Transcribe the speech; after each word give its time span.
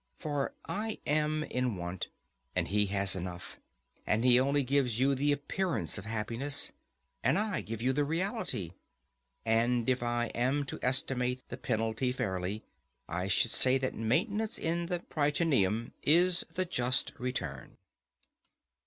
For 0.17 0.55
I 0.65 0.97
am 1.05 1.43
in 1.43 1.77
want, 1.77 2.07
and 2.55 2.69
he 2.69 2.87
has 2.87 3.15
enough; 3.15 3.57
and 4.07 4.25
he 4.25 4.39
only 4.39 4.63
gives 4.63 4.99
you 4.99 5.13
the 5.13 5.31
appearance 5.31 5.99
of 5.99 6.05
happiness, 6.05 6.71
and 7.23 7.37
I 7.37 7.61
give 7.61 7.83
you 7.83 7.93
the 7.93 8.03
reality. 8.03 8.71
And 9.45 9.87
if 9.87 10.01
I 10.01 10.31
am 10.33 10.65
to 10.65 10.79
estimate 10.81 11.47
the 11.49 11.57
penalty 11.57 12.11
fairly, 12.11 12.63
I 13.07 13.27
should 13.27 13.51
say 13.51 13.77
that 13.77 13.93
maintenance 13.93 14.57
in 14.57 14.87
the 14.87 15.01
Prytaneum 15.01 15.93
is 16.01 16.45
the 16.55 16.65
just 16.65 17.13
return. 17.19 17.77